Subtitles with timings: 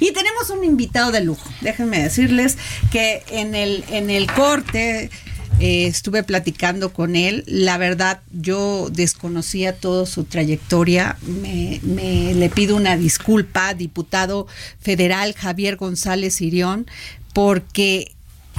[0.00, 1.50] Y tenemos un invitado de lujo.
[1.60, 2.56] Déjenme decirles
[2.92, 5.10] que en el, en el corte
[5.58, 7.42] eh, estuve platicando con él.
[7.48, 11.18] La verdad, yo desconocía toda su trayectoria.
[11.22, 14.46] Me, le pido una disculpa, diputado
[14.80, 16.86] federal Javier González Irión,
[17.32, 18.12] porque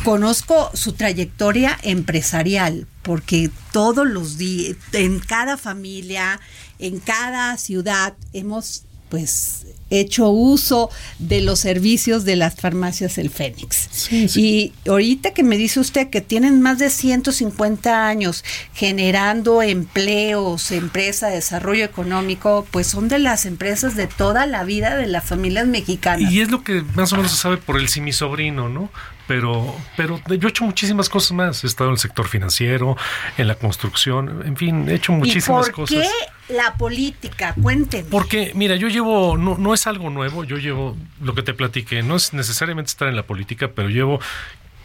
[0.03, 6.41] conozco su trayectoria empresarial, porque todos los días, en cada familia,
[6.79, 14.11] en cada ciudad, hemos pues hecho uso de los servicios de las farmacias El Fénix.
[14.37, 18.43] Y ahorita que me dice usted que tienen más de 150 años
[18.73, 25.07] generando empleos, empresa, desarrollo económico, pues son de las empresas de toda la vida de
[25.07, 26.31] las familias mexicanas.
[26.31, 28.89] Y es lo que más o menos se sabe por el sí mi sobrino, ¿no?
[29.27, 31.63] Pero, pero yo he hecho muchísimas cosas más.
[31.63, 32.97] He estado en el sector financiero,
[33.37, 35.99] en la construcción, en fin, he hecho muchísimas ¿Y por cosas.
[35.99, 37.55] qué la política?
[37.61, 38.09] Cuénteme.
[38.09, 42.03] Porque, mira, yo llevo, no, no es algo nuevo, yo llevo lo que te platiqué,
[42.03, 44.19] no es necesariamente estar en la política, pero llevo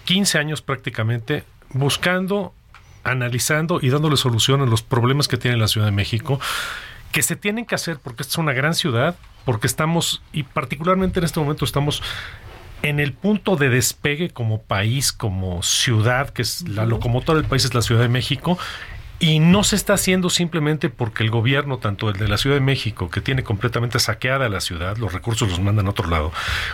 [0.04, 2.54] 15 años prácticamente buscando,
[3.02, 6.40] analizando y dándole solución a los problemas que tiene la Ciudad de México,
[7.12, 11.20] que se tienen que hacer porque esta es una gran ciudad, porque estamos, y particularmente
[11.20, 12.02] en este momento estamos
[12.82, 17.64] en el punto de despegue como país, como ciudad, que es la locomotora del país,
[17.64, 18.58] es la Ciudad de México,
[19.20, 22.60] y no se está haciendo simplemente porque el gobierno, tanto el de la Ciudad de
[22.60, 26.32] México, que tiene completamente saqueada la ciudad, los recursos los mandan a otro lado,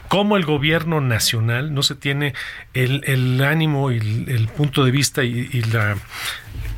[0.09, 2.35] como el gobierno nacional no se tiene
[2.75, 5.97] el, el ánimo y el, el, punto de vista y, y, la,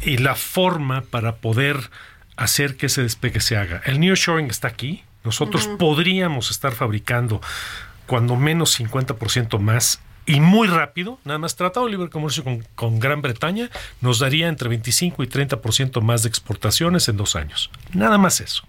[0.03, 1.91] y la forma para poder
[2.37, 3.81] hacer que ese despegue se haga.
[3.85, 5.05] El nearshoring está aquí.
[5.25, 5.77] Nosotros uh -huh.
[5.79, 7.41] podríamos estar fabricando
[8.07, 13.01] cuando menos 50% más y muy rápido, nada más Tratado de Libre Comercio con, con,
[13.01, 17.71] Gran Bretaña nos daría entre 25 y 30% más de exportaciones en dos años.
[17.93, 18.65] Nada más eso.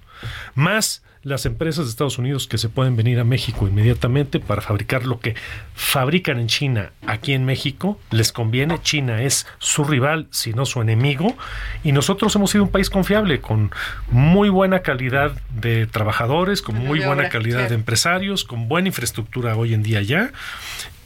[0.55, 5.05] Más las empresas de Estados Unidos que se pueden venir a México inmediatamente para fabricar
[5.05, 5.35] lo que
[5.73, 8.81] fabrican en China aquí en México, les conviene.
[8.81, 11.35] China es su rival, si no su enemigo.
[11.83, 13.71] Y nosotros hemos sido un país confiable, con
[14.09, 19.73] muy buena calidad de trabajadores, con muy buena calidad de empresarios, con buena infraestructura hoy
[19.73, 20.31] en día ya.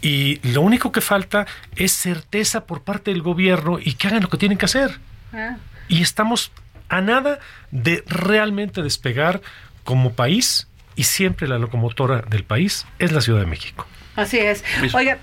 [0.02, 4.30] Y lo único que falta es certeza por parte del gobierno y que hagan lo
[4.30, 5.00] que tienen que hacer.
[5.34, 5.58] Ah.
[5.88, 6.52] Y estamos
[6.90, 7.40] a nada
[7.72, 9.42] de realmente despegar
[9.84, 13.88] como país y siempre la locomotora del país es la Ciudad de México.
[14.16, 14.64] Así es.
[14.94, 15.20] Oiga,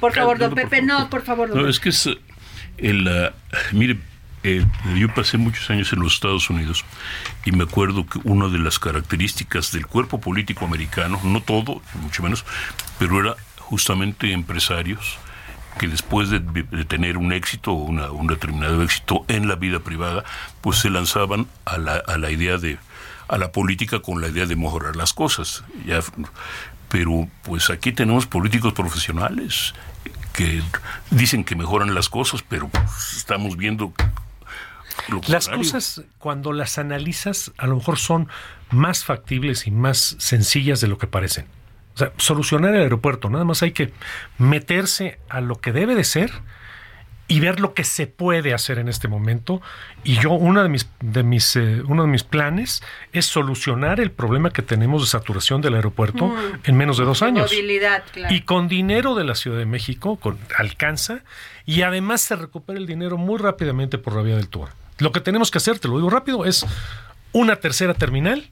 [0.00, 1.48] por favor, don Pepe, no, por favor.
[1.48, 2.08] Don no, es que es
[2.78, 3.32] el, uh,
[3.72, 3.98] mire,
[4.44, 4.64] eh,
[4.96, 6.84] yo pasé muchos años en los Estados Unidos
[7.44, 12.22] y me acuerdo que una de las características del cuerpo político americano, no todo, mucho
[12.22, 12.44] menos,
[13.00, 13.36] pero era
[13.68, 15.18] justamente empresarios
[15.78, 20.24] que después de, de tener un éxito o un determinado éxito en la vida privada,
[20.60, 22.78] pues se lanzaban a la, a la idea de
[23.28, 25.62] a la política con la idea de mejorar las cosas.
[25.86, 26.00] Ya,
[26.88, 29.74] pero pues aquí tenemos políticos profesionales
[30.32, 30.62] que
[31.10, 33.92] dicen que mejoran las cosas, pero pues, estamos viendo
[35.08, 38.28] lo las cosas cuando las analizas a lo mejor son
[38.70, 41.46] más factibles y más sencillas de lo que parecen.
[41.98, 43.92] O sea, solucionar el aeropuerto, nada más hay que
[44.38, 46.30] meterse a lo que debe de ser
[47.26, 49.60] y ver lo que se puede hacer en este momento.
[50.04, 54.12] Y yo, uno de mis, de mis, eh, uno de mis planes es solucionar el
[54.12, 56.60] problema que tenemos de saturación del aeropuerto mm.
[56.66, 57.50] en menos de dos años.
[57.50, 58.32] Movilidad, claro.
[58.32, 61.24] Y con dinero de la Ciudad de México, con, alcanza,
[61.66, 64.68] y además se recupera el dinero muy rápidamente por la vía del Tour.
[64.98, 66.64] Lo que tenemos que hacer, te lo digo rápido, es
[67.32, 68.48] una tercera terminal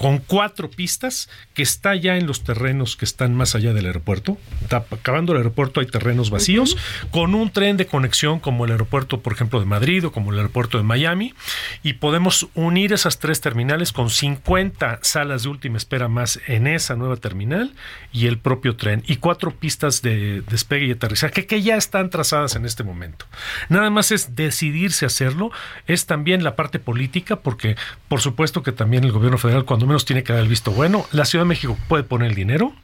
[0.00, 4.38] con cuatro pistas que está ya en los terrenos que están más allá del aeropuerto.
[4.62, 6.78] Está acabando el aeropuerto, hay terrenos vacíos,
[7.10, 10.38] con un tren de conexión como el aeropuerto, por ejemplo, de Madrid o como el
[10.38, 11.34] aeropuerto de Miami,
[11.82, 16.96] y podemos unir esas tres terminales con 50 salas de última espera más en esa
[16.96, 17.74] nueva terminal
[18.10, 22.56] y el propio tren, y cuatro pistas de despegue y aterrizaje que ya están trazadas
[22.56, 23.26] en este momento.
[23.68, 25.50] Nada más es decidirse a hacerlo,
[25.86, 27.76] es también la parte política, porque
[28.08, 31.06] por supuesto que también el gobierno federal cuando menos tiene que dar el visto bueno.
[31.12, 32.74] La Ciudad de México puede poner el dinero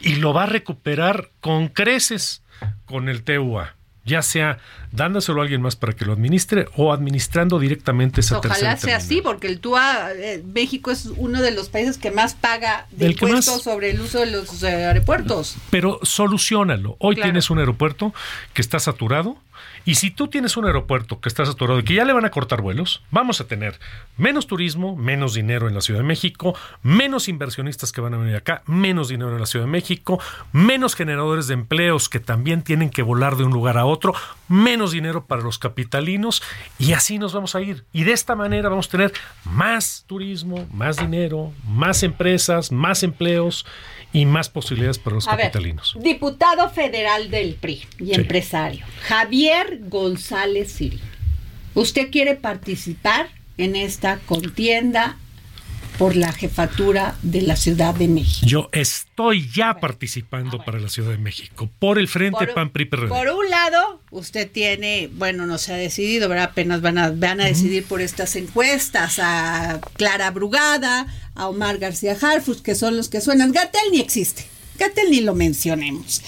[0.00, 2.42] y lo va a recuperar con creces
[2.86, 3.74] con el TUA
[4.04, 4.58] ya sea
[4.92, 9.22] dándoselo a alguien más para que lo administre o administrando directamente esa Ojalá sea así,
[9.22, 13.62] porque el TUA, eh, México es uno de los países que más paga de impuestos
[13.62, 15.56] sobre el uso de los eh, aeropuertos.
[15.70, 16.96] Pero solucionalo.
[17.00, 18.14] Hoy tienes un aeropuerto
[18.52, 19.38] que está saturado,
[19.84, 22.30] y si tú tienes un aeropuerto que está saturado y que ya le van a
[22.30, 23.78] cortar vuelos, vamos a tener
[24.16, 28.36] menos turismo, menos dinero en la Ciudad de México, menos inversionistas que van a venir
[28.36, 30.18] acá, menos dinero en la Ciudad de México,
[30.52, 34.14] menos generadores de empleos que también tienen que volar de un lugar a otro,
[34.48, 36.42] menos dinero para los capitalinos
[36.78, 37.84] y así nos vamos a ir.
[37.92, 39.12] Y de esta manera vamos a tener
[39.44, 43.66] más turismo, más dinero, más empresas, más empleos
[44.12, 45.96] y más posibilidades para los capitalinos.
[46.00, 49.53] diputado federal del PRI y empresario, Javier
[49.88, 51.00] González Siri.
[51.74, 55.16] ¿Usted quiere participar en esta contienda
[55.98, 58.46] por la jefatura de la Ciudad de México.
[58.46, 62.86] Yo estoy ya participando ah, para la Ciudad de México por el Frente PAN PRI
[62.86, 63.08] PRD.
[63.08, 66.50] Por un lado, usted tiene, bueno, no se ha decidido, ¿verdad?
[66.50, 72.16] Apenas van a van a decidir por estas encuestas a Clara Brugada, a Omar García
[72.20, 73.52] Harfus, que son los que suenan.
[73.52, 74.46] Gatel ni existe.
[74.78, 76.22] Gatel ni lo mencionemos.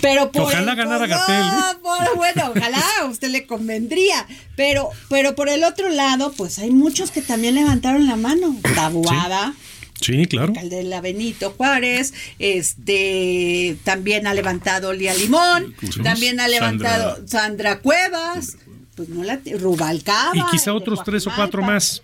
[0.00, 1.44] Pero por ojalá ganara Gatel.
[1.82, 4.26] bueno, ojalá a usted le convendría.
[4.56, 8.56] Pero, pero por el otro lado, pues hay muchos que también levantaron la mano.
[8.74, 9.54] Tabuada.
[10.00, 10.26] Sí.
[10.26, 10.52] claro.
[10.60, 17.78] El de la Benito Juárez, este también ha levantado Lía Limón, también ha levantado Sandra,
[17.78, 18.56] Cuevas,
[18.96, 20.32] pues no la Rubalcaba.
[20.34, 22.02] Y quizá otros tres o cuatro más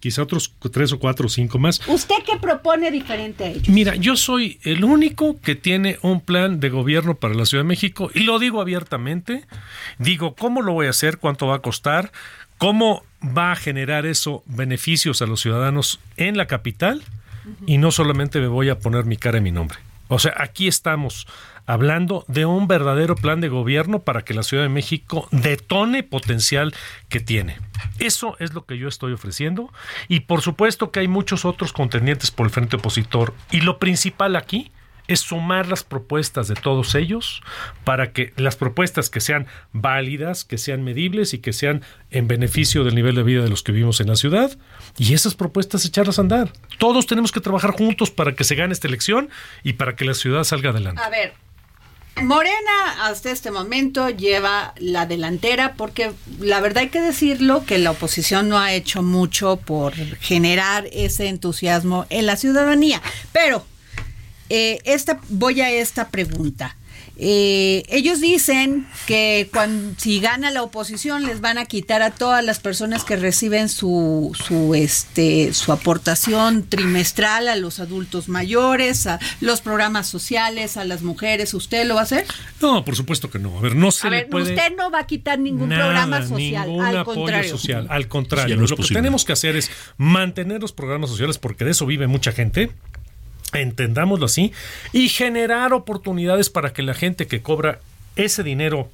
[0.00, 1.80] quizá otros tres o cuatro o cinco más.
[1.86, 3.68] ¿Usted qué propone diferente a ellos?
[3.68, 7.68] Mira, yo soy el único que tiene un plan de gobierno para la Ciudad de
[7.68, 9.44] México y lo digo abiertamente.
[9.98, 11.18] Digo, ¿cómo lo voy a hacer?
[11.18, 12.10] ¿Cuánto va a costar?
[12.58, 17.02] ¿Cómo va a generar eso beneficios a los ciudadanos en la capital?
[17.66, 19.78] Y no solamente me voy a poner mi cara y mi nombre.
[20.08, 21.26] O sea, aquí estamos
[21.70, 26.74] hablando de un verdadero plan de gobierno para que la Ciudad de México detone potencial
[27.08, 27.58] que tiene.
[28.00, 29.72] Eso es lo que yo estoy ofreciendo
[30.08, 34.34] y por supuesto que hay muchos otros contendientes por el frente opositor y lo principal
[34.34, 34.72] aquí
[35.06, 37.40] es sumar las propuestas de todos ellos
[37.84, 42.82] para que las propuestas que sean válidas, que sean medibles y que sean en beneficio
[42.82, 44.56] del nivel de vida de los que vivimos en la ciudad
[44.98, 46.52] y esas propuestas echarlas a andar.
[46.78, 49.30] Todos tenemos que trabajar juntos para que se gane esta elección
[49.62, 51.02] y para que la ciudad salga adelante.
[51.02, 51.32] A ver,
[52.22, 57.92] Morena hasta este momento lleva la delantera porque la verdad hay que decirlo que la
[57.92, 63.00] oposición no ha hecho mucho por generar ese entusiasmo en la ciudadanía.
[63.32, 63.64] Pero
[64.48, 66.76] eh, esta, voy a esta pregunta.
[67.22, 72.42] Eh, ellos dicen que cuando, si gana la oposición les van a quitar a todas
[72.42, 79.20] las personas que reciben su, su, este, su aportación trimestral a los adultos mayores, a
[79.42, 81.52] los programas sociales, a las mujeres.
[81.52, 82.24] ¿Usted lo va a hacer?
[82.62, 83.58] No, por supuesto que no.
[83.58, 84.54] A ver, no se le puede...
[84.54, 86.68] Usted no va a quitar ningún programa social.
[86.68, 87.50] Ningún al apoyo contrario.
[87.50, 87.86] social.
[87.90, 91.84] Al contrario, lo que tenemos que hacer es mantener los programas sociales porque de eso
[91.84, 92.70] vive mucha gente
[93.52, 94.52] entendámoslo así,
[94.92, 97.80] y generar oportunidades para que la gente que cobra
[98.16, 98.90] ese dinero,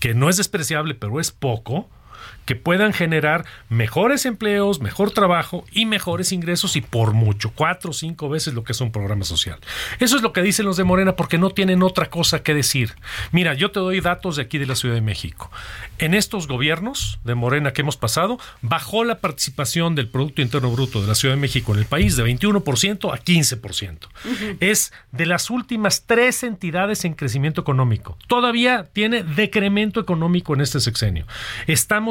[0.00, 1.88] que no es despreciable, pero es poco,
[2.44, 7.92] que puedan generar mejores empleos, mejor trabajo y mejores ingresos y por mucho, cuatro o
[7.92, 9.58] cinco veces lo que es un programa social.
[9.98, 12.94] Eso es lo que dicen los de Morena porque no tienen otra cosa que decir.
[13.32, 15.50] Mira, yo te doy datos de aquí de la Ciudad de México.
[15.98, 21.02] En estos gobiernos de Morena que hemos pasado, bajó la participación del Producto Interno Bruto
[21.02, 23.98] de la Ciudad de México en el país de 21% a 15%.
[24.60, 28.16] Es de las últimas tres entidades en crecimiento económico.
[28.26, 31.26] Todavía tiene decremento económico en este sexenio.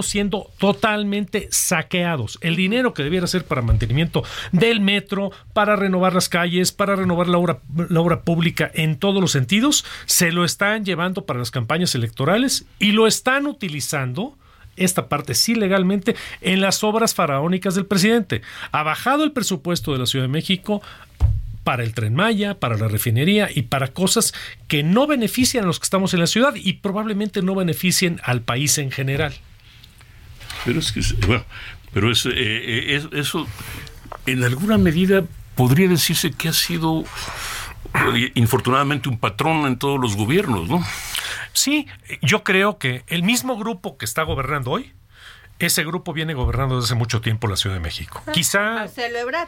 [0.04, 2.38] Siendo totalmente saqueados.
[2.42, 7.28] El dinero que debiera ser para mantenimiento del metro, para renovar las calles, para renovar
[7.28, 11.52] la obra, la obra pública en todos los sentidos, se lo están llevando para las
[11.52, 14.38] campañas electorales y lo están utilizando
[14.78, 18.42] esta parte sí legalmente en las obras faraónicas del presidente.
[18.72, 20.82] Ha bajado el presupuesto de la Ciudad de México
[21.64, 24.34] para el tren Maya, para la refinería y para cosas
[24.70, 28.40] que no benefician a los que estamos en la ciudad y probablemente no beneficien al
[28.40, 29.34] país en general.
[30.68, 31.46] Pero es que, bueno,
[31.94, 33.48] pero es, eh, eh, eso
[34.26, 35.24] en alguna medida
[35.56, 37.06] podría decirse que ha sido
[38.14, 40.86] eh, infortunadamente un patrón en todos los gobiernos, ¿no?
[41.54, 41.88] Sí,
[42.22, 44.92] yo creo que el mismo grupo que está gobernando hoy,
[45.60, 48.22] ese grupo viene gobernando desde hace mucho tiempo la Ciudad de México.
[48.34, 48.74] Quizá...
[48.74, 49.48] Marcelo Ebrard.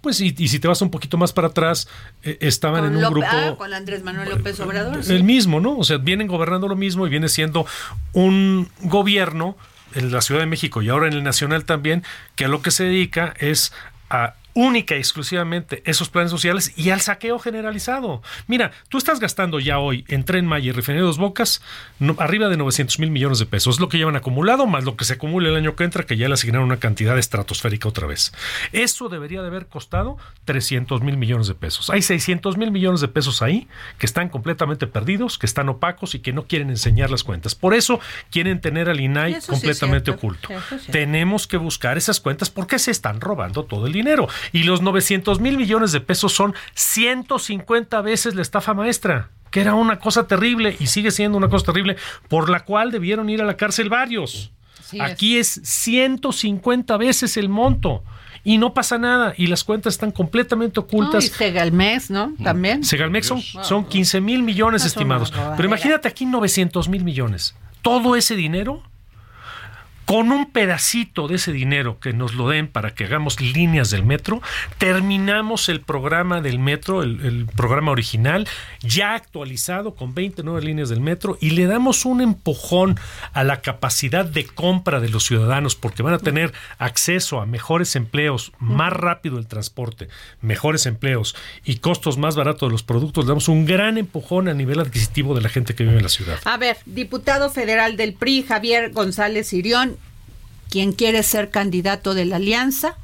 [0.00, 1.88] Pues y, y si te vas un poquito más para atrás,
[2.22, 3.26] eh, estaban en un grupo...
[3.28, 5.02] ah, con Andrés Manuel López Obrador.
[5.02, 5.12] sí.
[5.12, 5.76] El mismo, ¿no?
[5.76, 7.66] O sea, vienen gobernando lo mismo y viene siendo
[8.12, 9.56] un gobierno
[9.94, 12.04] en la Ciudad de México y ahora en el Nacional también,
[12.36, 13.72] que a lo que se dedica es
[14.10, 18.22] a única y exclusivamente esos planes sociales y al saqueo generalizado.
[18.46, 21.62] Mira, tú estás gastando ya hoy en Tren Maya y Refinería Dos Bocas
[21.98, 23.76] no- arriba de 900 mil millones de pesos.
[23.76, 26.16] Es lo que llevan acumulado, más lo que se acumula el año que entra, que
[26.16, 28.32] ya le asignaron una cantidad estratosférica otra vez.
[28.72, 31.88] Eso debería de haber costado 300 mil millones de pesos.
[31.90, 33.68] Hay 600 mil millones de pesos ahí
[33.98, 37.54] que están completamente perdidos, que están opacos y que no quieren enseñar las cuentas.
[37.54, 40.48] Por eso quieren tener al INAI sí completamente oculto.
[40.90, 44.28] Tenemos que buscar esas cuentas porque se están robando todo el dinero.
[44.52, 49.74] Y los 900 mil millones de pesos son 150 veces la estafa maestra, que era
[49.74, 51.96] una cosa terrible y sigue siendo una cosa terrible
[52.28, 54.52] por la cual debieron ir a la cárcel varios.
[54.84, 55.02] Sí es.
[55.02, 58.02] Aquí es 150 veces el monto.
[58.44, 59.34] Y no pasa nada.
[59.36, 61.24] Y las cuentas están completamente No, y ocultas.
[61.26, 62.34] Segalmex, ¿no?
[62.42, 62.82] También.
[62.82, 65.32] Segalmex son, son 15 mil millones No, estimados.
[65.56, 67.54] Pero imagínate aquí 900 mil millones.
[67.82, 68.82] Todo ese dinero,
[70.04, 74.04] con un pedacito de ese dinero que nos lo den para que hagamos líneas del
[74.04, 74.42] metro,
[74.78, 78.48] terminamos el programa del metro, el, programa original,
[78.80, 82.98] ya actualizado con 29 líneas del metro y le damos un empujón
[83.32, 87.96] a la capacidad de compra de los ciudadanos porque van a tener acceso a mejores
[87.96, 90.08] empleos, más rápido el transporte,
[90.40, 93.24] mejores empleos y costos más baratos de los productos.
[93.24, 96.08] Le damos un gran empujón a nivel adquisitivo de la gente que vive en la
[96.08, 96.38] ciudad.
[96.44, 99.91] A ver, diputado federal del PRI, Javier González Irión,
[100.72, 102.96] quien quiere ser candidato de la Alianza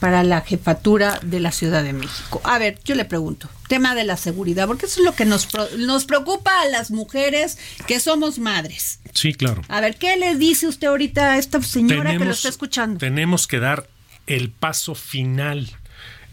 [0.00, 2.40] para la jefatura de la Ciudad de México.
[2.44, 5.48] A ver, yo le pregunto, tema de la seguridad, porque eso es lo que nos,
[5.76, 9.00] nos preocupa a las mujeres que somos madres.
[9.12, 9.60] Sí, claro.
[9.68, 12.98] A ver, ¿qué le dice usted ahorita a esta señora que lo está escuchando?
[12.98, 13.86] Tenemos que dar
[14.26, 15.76] el paso final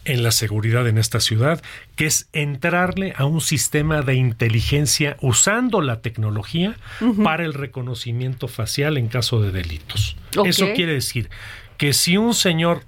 [0.09, 1.61] en la seguridad en esta ciudad,
[1.95, 6.75] que es entrarle a un sistema de inteligencia usando la tecnología
[7.23, 10.17] para el reconocimiento facial en caso de delitos.
[10.45, 11.29] Eso quiere decir
[11.77, 12.83] que si un señor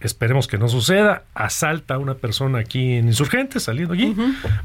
[0.00, 4.14] esperemos que no suceda, asalta a una persona aquí en Insurgentes, saliendo allí,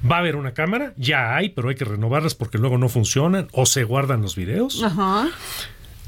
[0.09, 3.47] va a haber una cámara, ya hay, pero hay que renovarlas porque luego no funcionan
[3.53, 4.83] o se guardan los videos.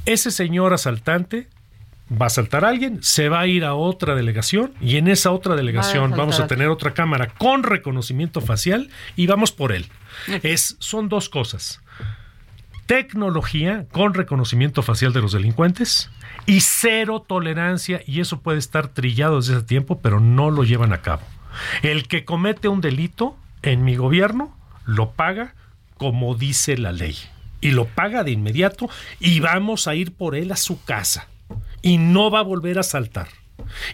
[0.06, 1.48] Ese señor asaltante
[2.12, 5.32] va a asaltar a alguien, se va a ir a otra delegación y en esa
[5.32, 9.88] otra delegación vamos a a tener otra cámara con reconocimiento facial y vamos por él.
[10.44, 11.82] Es, son dos cosas.
[12.86, 16.10] Tecnología con reconocimiento facial de los delincuentes
[16.46, 20.92] y cero tolerancia y eso puede estar trillado desde ese tiempo, pero no lo llevan
[20.92, 21.24] a cabo.
[21.82, 24.56] El que comete un delito en mi gobierno
[24.86, 25.56] lo paga
[25.96, 27.16] como dice la ley
[27.62, 28.90] y lo paga de inmediato
[29.22, 31.30] y vamos a ir por él a su casa
[31.84, 33.28] y no va a volver a saltar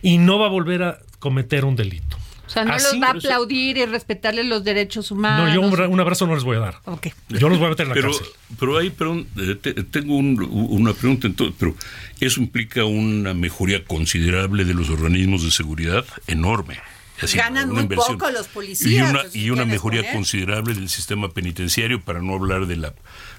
[0.02, 2.18] y no va a volver a cometer un delito.
[2.48, 5.50] O sea, no Así, los va a aplaudir y respetarle los derechos humanos.
[5.50, 6.80] No, yo un, bra- un abrazo no les voy a dar.
[6.86, 7.08] Ok.
[7.30, 8.28] Yo los voy a meter en la Pero, cárcel.
[8.60, 11.76] pero ahí, perdón, eh, te- tengo un- una pregunta, entonces, pero
[12.20, 16.80] eso implica una mejoría considerable de los organismos de seguridad enorme.
[17.22, 20.90] Así, Ganan una muy poco los policías, Y una, si y una mejoría considerable del
[20.90, 22.94] sistema penitenciario, para no hablar de la...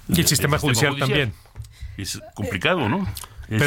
[0.07, 1.33] Y el sistema judicial también.
[1.97, 3.05] Es complicado, ¿no?
[3.51, 3.59] Es-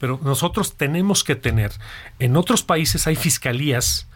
[0.00, 1.72] Pero, pero nosotros tenemos que tener,
[2.18, 4.06] en otros países hay fiscalías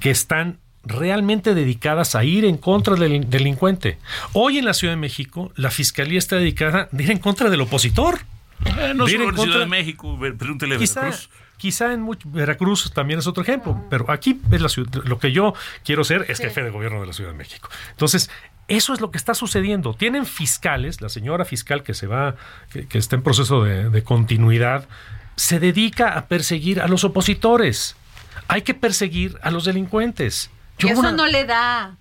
[0.00, 3.98] que están realmente dedicadas a ir en contra del delincuente.
[4.34, 7.62] Hoy en la Ciudad de México, la fiscalía está dedicada a ir en contra del
[7.62, 8.20] opositor.
[8.66, 11.30] Eh, no solo en Ciudad de México, pregúntele a Quizá, Veracruz.
[11.56, 15.54] quizá en Veracruz también es otro ejemplo, pero aquí es la ciudad, lo que yo
[15.84, 17.68] quiero ser es jefe de gobierno de la Ciudad de México.
[17.92, 18.30] Entonces,
[18.68, 19.94] eso es lo que está sucediendo.
[19.94, 22.36] Tienen fiscales, la señora fiscal que se va,
[22.72, 24.88] que, que está en proceso de, de continuidad,
[25.36, 27.96] se dedica a perseguir a los opositores.
[28.48, 30.50] Hay que perseguir a los delincuentes.
[30.78, 31.96] Yo eso una- no le da,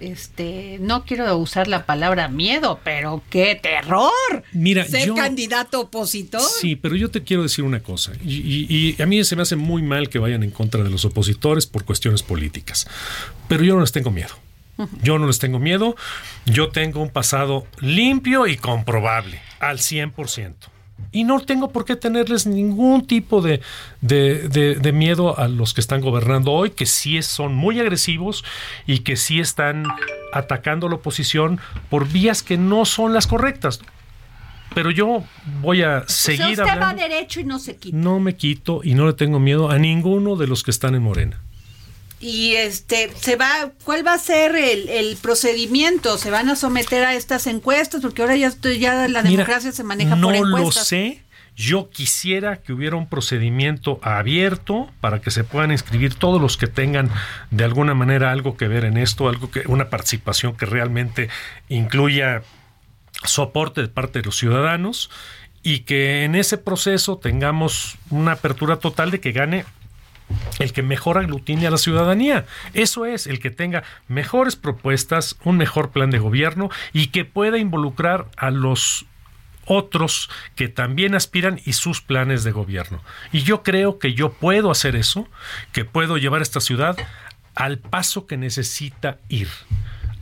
[0.00, 4.10] este, no quiero usar la palabra miedo, pero qué terror.
[4.52, 6.40] Mira, ser yo- candidato opositor.
[6.40, 9.42] Sí, pero yo te quiero decir una cosa, y, y- y a mí se me
[9.42, 12.86] hace muy mal que vayan en contra de los opositores por cuestiones políticas,
[13.48, 14.34] pero yo no les tengo miedo.
[15.02, 15.94] Yo no les tengo miedo,
[16.46, 20.54] yo tengo un pasado limpio y comprobable, al 100%.
[21.10, 23.60] Y no tengo por qué tenerles ningún tipo de,
[24.00, 28.44] de- de- de miedo a los que están gobernando hoy, que sí son muy agresivos
[28.86, 29.84] y que sí están
[30.32, 31.60] atacando a la oposición
[31.90, 33.80] por vías que no son las correctas.
[34.74, 35.22] pero yo
[35.60, 36.86] voy a seguir o sea, usted hablando.
[37.02, 37.94] va derecho y no se quita.
[37.94, 41.02] No me quito y no le tengo miedo a ninguno de los que están en
[41.02, 41.40] Morena.
[42.22, 46.16] Y este, se va, ¿cuál va a ser el, el procedimiento?
[46.18, 48.00] ¿Se van a someter a estas encuestas?
[48.00, 51.24] Porque ahora ya, ya la Mira, democracia se maneja no por lo sé.
[51.56, 56.68] Yo quisiera que hubiera un procedimiento abierto para que se puedan inscribir todos los que
[56.68, 57.10] tengan
[57.50, 61.28] de alguna manera algo que ver en esto, algo que una participación que realmente
[61.68, 62.42] incluya
[63.24, 65.10] soporte de parte de los ciudadanos
[65.62, 69.64] y que en ese proceso tengamos una apertura total de que gane
[70.58, 72.46] el que mejor aglutine a la ciudadanía.
[72.74, 77.58] Eso es, el que tenga mejores propuestas, un mejor plan de gobierno y que pueda
[77.58, 79.06] involucrar a los
[79.64, 83.02] otros que también aspiran y sus planes de gobierno.
[83.32, 85.28] Y yo creo que yo puedo hacer eso,
[85.72, 86.96] que puedo llevar esta ciudad
[87.54, 89.48] al paso que necesita ir,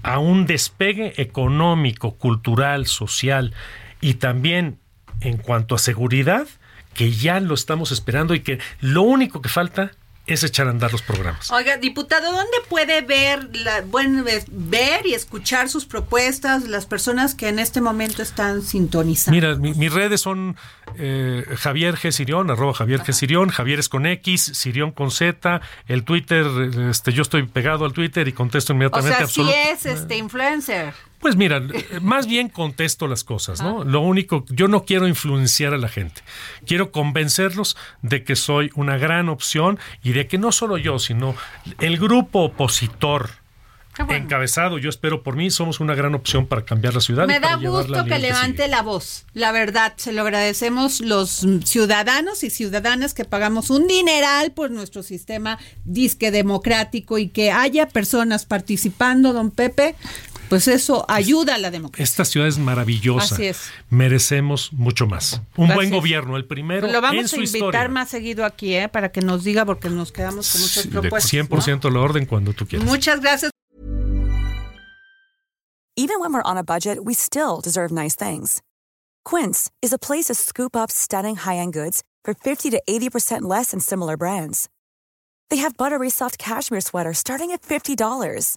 [0.02, 3.54] a un despegue económico, cultural, social
[4.00, 4.78] y también
[5.20, 6.46] en cuanto a seguridad,
[6.94, 9.92] que ya lo estamos esperando y que lo único que falta
[10.34, 11.50] es echar a andar los programas.
[11.50, 17.48] Oiga, diputado, ¿dónde puede ver, la, bueno, ver y escuchar sus propuestas las personas que
[17.48, 19.34] en este momento están sintonizando?
[19.34, 20.56] Mira, mi- mis redes son
[20.96, 22.10] eh, Javier G.
[22.12, 23.12] Sirión, arroba Javier G.
[23.12, 26.46] Sirión, Javier es con X, Sirión con Z, el Twitter,
[26.90, 29.18] este, yo estoy pegado al Twitter y contesto o inmediatamente.
[29.26, 30.94] sea, sí es este influencer.
[31.20, 31.62] Pues mira,
[32.00, 33.84] más bien contesto las cosas, ¿no?
[33.84, 36.22] Lo único, yo no quiero influenciar a la gente.
[36.66, 41.36] Quiero convencerlos de que soy una gran opción y de que no solo yo, sino
[41.78, 43.30] el grupo opositor
[43.98, 44.24] bueno.
[44.24, 47.26] encabezado, yo espero por mí, somos una gran opción para cambiar la ciudad.
[47.26, 49.26] Me da gusto que levante la voz.
[49.34, 55.02] La verdad, se lo agradecemos los ciudadanos y ciudadanas que pagamos un dineral por nuestro
[55.02, 59.94] sistema disque democrático y que haya personas participando, don Pepe,
[60.50, 62.02] pues eso ayuda a la democracia.
[62.02, 63.36] Esta ciudad es maravillosa.
[63.36, 63.70] Así es.
[63.88, 65.40] Merecemos mucho más.
[65.56, 67.88] Un Así buen gobierno, el primero Lo en vamos su a invitar historia.
[67.88, 68.88] más seguido aquí, ¿eh?
[68.88, 71.32] para que nos diga, porque nos quedamos con muchas propuestas.
[71.32, 72.68] 100% la orden cuando tú ¿no?
[72.68, 72.88] quieras.
[72.88, 73.52] Muchas gracias.
[75.96, 78.60] Even when we're on a budget, we still deserve nice things.
[79.24, 83.70] Quince is a place to scoop up stunning high-end goods for 50 to 80% less
[83.70, 84.68] than similar brands.
[85.50, 88.56] They have buttery soft cashmere sweaters starting at $50,